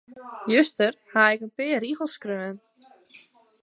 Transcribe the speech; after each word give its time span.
Juster 0.53 0.91
haw 1.13 1.31
ik 1.33 1.41
him 1.43 1.49
in 1.51 1.55
pear 1.57 1.79
rigels 1.85 2.13
skreaun. 2.15 2.57